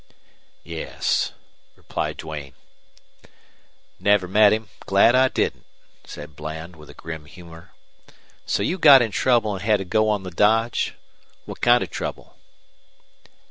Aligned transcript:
"Yes," 0.63 1.31
replied 1.75 2.17
Duane. 2.17 2.53
"Never 3.99 4.27
met 4.27 4.51
him, 4.51 4.63
and 4.63 4.69
glad 4.87 5.13
I 5.13 5.27
didn't," 5.27 5.67
said 6.05 6.35
Bland, 6.35 6.75
with 6.75 6.89
a 6.89 6.95
grim 6.95 7.25
humor. 7.25 7.75
"So 8.47 8.63
you 8.63 8.79
got 8.79 9.03
in 9.03 9.11
trouble 9.11 9.53
and 9.53 9.61
had 9.61 9.77
to 9.77 9.85
go 9.85 10.09
on 10.09 10.23
the 10.23 10.31
dodge? 10.31 10.95
What 11.45 11.61
kind 11.61 11.83
of 11.83 11.91
trouble?" 11.91 12.35